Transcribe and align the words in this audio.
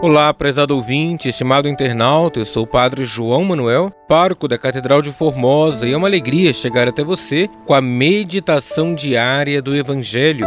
Olá, 0.00 0.32
prezado 0.32 0.76
ouvinte, 0.76 1.28
estimado 1.28 1.68
internauta, 1.68 2.38
eu 2.38 2.46
sou 2.46 2.62
o 2.62 2.66
Padre 2.68 3.04
João 3.04 3.42
Manuel, 3.42 3.90
pároco 4.06 4.46
da 4.46 4.56
Catedral 4.56 5.02
de 5.02 5.10
Formosa, 5.10 5.88
e 5.88 5.92
é 5.92 5.96
uma 5.96 6.06
alegria 6.06 6.52
chegar 6.52 6.86
até 6.86 7.02
você 7.02 7.50
com 7.66 7.74
a 7.74 7.80
meditação 7.80 8.94
diária 8.94 9.60
do 9.60 9.74
Evangelho. 9.74 10.46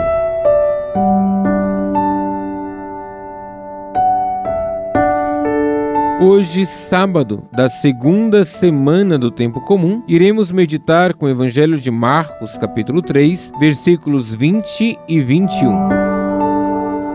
Hoje, 6.22 6.66
sábado, 6.66 7.44
da 7.52 7.70
segunda 7.70 8.46
semana 8.46 9.18
do 9.18 9.30
tempo 9.30 9.60
comum, 9.60 10.02
iremos 10.08 10.50
meditar 10.50 11.14
com 11.14 11.26
o 11.26 11.30
Evangelho 11.30 11.78
de 11.78 11.92
Marcos, 11.92 12.58
capítulo 12.58 13.02
3, 13.02 13.52
versículos 13.60 14.34
20 14.34 14.98
e 15.10 15.22
21. 15.22 16.01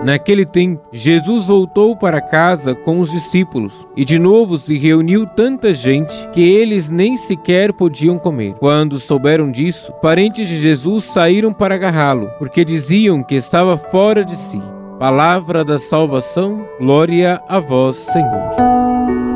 Naquele 0.06 0.46
tempo, 0.46 0.80
Jesus 0.92 1.48
voltou 1.48 1.96
para 1.96 2.20
casa 2.20 2.77
com 2.77 3.01
os 3.01 3.10
discípulos 3.10 3.84
e 3.97 4.05
de 4.05 4.20
novo 4.20 4.56
se 4.56 4.78
reuniu 4.78 5.27
tanta 5.27 5.74
gente 5.74 6.28
que 6.28 6.41
eles 6.41 6.88
nem 6.88 7.16
sequer 7.16 7.73
podiam 7.73 8.16
comer. 8.16 8.55
Quando 8.61 9.00
souberam 9.00 9.50
disso, 9.50 9.92
parentes 10.00 10.47
de 10.47 10.59
Jesus 10.59 11.06
saíram 11.06 11.52
para 11.52 11.74
agarrá-lo, 11.74 12.30
porque 12.38 12.64
diziam 12.64 13.20
que 13.20 13.34
estava 13.34 13.77
fora 13.77 14.24
de 14.24 14.37
si. 14.37 14.62
Palavra 14.97 15.64
da 15.64 15.80
salvação, 15.80 16.64
glória 16.78 17.42
a 17.48 17.59
vós, 17.59 17.97
Senhor. 17.97 19.35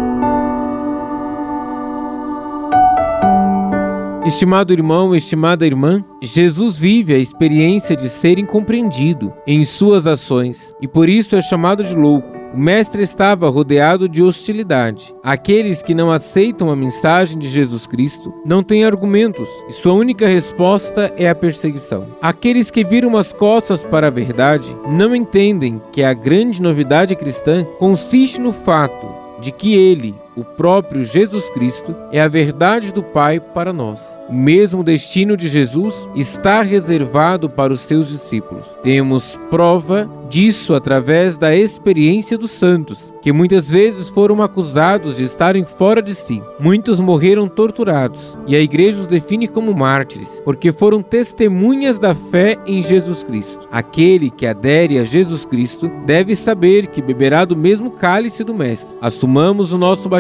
Estimado 4.31 4.73
irmão, 4.73 5.13
estimada 5.13 5.67
irmã, 5.67 6.05
Jesus 6.23 6.79
vive 6.79 7.13
a 7.13 7.19
experiência 7.19 7.97
de 7.97 8.09
ser 8.09 8.39
incompreendido 8.39 9.33
em 9.45 9.65
suas 9.65 10.07
ações 10.07 10.73
e 10.81 10.87
por 10.87 11.09
isso 11.09 11.35
é 11.35 11.43
chamado 11.43 11.83
de 11.83 11.97
louco. 11.97 12.29
O 12.55 12.57
mestre 12.57 13.03
estava 13.03 13.49
rodeado 13.49 14.09
de 14.09 14.23
hostilidade. 14.23 15.13
Aqueles 15.21 15.83
que 15.83 15.95
não 15.95 16.13
aceitam 16.13 16.71
a 16.71 16.77
mensagem 16.77 17.41
de 17.41 17.49
Jesus 17.49 17.89
Cristo 17.89 18.33
não 18.47 18.63
têm 18.63 18.85
argumentos 18.85 19.49
e 19.69 19.73
sua 19.73 19.95
única 19.95 20.29
resposta 20.29 21.13
é 21.17 21.29
a 21.29 21.35
perseguição. 21.35 22.07
Aqueles 22.23 22.71
que 22.71 22.85
viram 22.85 23.17
as 23.17 23.33
costas 23.33 23.83
para 23.83 24.07
a 24.07 24.11
verdade 24.11 24.77
não 24.87 25.15
entendem 25.15 25.83
que 25.91 26.05
a 26.05 26.15
grande 26.15 26.63
novidade 26.63 27.17
cristã 27.17 27.65
consiste 27.81 28.41
no 28.41 28.53
fato 28.53 29.21
de 29.41 29.51
que 29.51 29.75
ele, 29.75 30.15
o 30.37 30.45
próprio 30.45 31.03
Jesus 31.03 31.49
Cristo, 31.51 31.95
é 32.13 32.21
a 32.21 32.29
verdade 32.29 32.93
do 32.93 33.03
Pai 33.03 33.41
para 33.41 33.73
nós. 33.73 34.01
O 34.29 34.35
mesmo 34.35 34.85
destino 34.85 35.37
de 35.37 35.49
Jesus 35.49 36.09
está 36.15 36.63
reservado 36.63 37.51
para 37.51 37.73
os 37.73 37.81
seus 37.81 38.09
discípulos. 38.09 38.65
Temos 38.83 39.39
prova 39.51 40.09
disso 40.29 40.75
através 40.75 41.37
da 41.37 41.57
experiência 41.57 42.39
dos 42.39 42.53
santos, 42.53 43.13
que 43.21 43.33
muitas 43.33 43.69
vezes 43.69 44.09
foram 44.09 44.41
acusados 44.41 45.17
de 45.17 45.25
estarem 45.25 45.65
fora 45.65 46.01
de 46.01 46.15
si. 46.15 46.41
Muitos 46.61 47.01
morreram 47.01 47.49
torturados, 47.49 48.39
e 48.47 48.55
a 48.55 48.61
igreja 48.61 49.01
os 49.01 49.09
define 49.09 49.49
como 49.49 49.75
mártires, 49.75 50.41
porque 50.45 50.71
foram 50.71 51.03
testemunhas 51.03 51.99
da 51.99 52.15
fé 52.15 52.57
em 52.65 52.81
Jesus 52.81 53.25
Cristo. 53.25 53.67
Aquele 53.73 54.31
que 54.31 54.47
adere 54.47 55.01
a 55.01 55.05
Jesus 55.05 55.45
Cristo 55.45 55.91
deve 56.07 56.37
saber 56.37 56.87
que 56.87 57.03
beberá 57.03 57.45
do 57.45 57.57
mesmo 57.57 57.91
cálice 57.91 58.45
do 58.45 58.55
Mestre. 58.55 58.97
Assumamos 59.01 59.73
o 59.73 59.79
nosso 59.79 60.09
batismo 60.09 60.20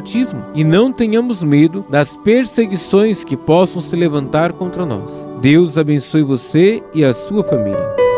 e 0.55 0.65
não 0.65 0.93
tenhamos 0.93 1.43
medo 1.43 1.85
das 1.89 2.17
perseguições 2.17 3.25
que 3.25 3.37
possam 3.37 3.81
se 3.81 3.95
levantar 3.97 4.53
contra 4.53 4.85
nós. 4.85 5.29
Deus 5.41 5.79
abençoe 5.79 6.23
você 6.23 6.83
e 6.95 7.05
a 7.05 7.15
sua 7.15 7.45
família. 7.45 8.10